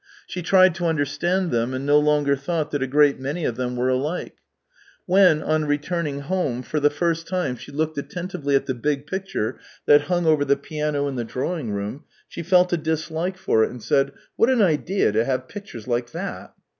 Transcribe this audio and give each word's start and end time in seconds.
She 0.25 0.41
tried 0.41 0.73
to 0.73 0.87
understand 0.87 1.51
them 1.51 1.75
and 1.75 1.85
no 1.85 1.99
longer 1.99 2.35
thought 2.35 2.71
that 2.71 2.81
a 2.81 2.87
great 2.87 3.19
many 3.19 3.45
of 3.45 3.55
them 3.55 3.75
were 3.75 3.89
alike. 3.89 4.37
When, 5.05 5.43
on 5.43 5.65
returning 5.65 6.21
home, 6.21 6.63
for 6.63 6.79
the 6.79 6.89
first 6.89 7.27
time 7.27 7.55
she 7.55 7.71
looked 7.71 7.99
attentively 7.99 8.55
at 8.55 8.65
the 8.65 8.73
big 8.73 9.05
picture 9.05 9.59
that 9.85 10.05
hung 10.09 10.25
over 10.25 10.43
the 10.43 10.57
piano 10.57 11.07
in 11.07 11.17
the 11.17 11.23
drawing 11.23 11.69
room, 11.69 12.05
she 12.27 12.41
felt 12.41 12.73
a 12.73 12.77
dislike 12.77 13.37
for 13.37 13.63
it, 13.63 13.69
and 13.69 13.83
said:" 13.83 14.11
What 14.37 14.49
an 14.49 14.63
idea 14.63 15.11
to 15.11 15.23
have 15.23 15.47
pictures 15.47 15.87
like 15.87 16.13
that 16.13 16.51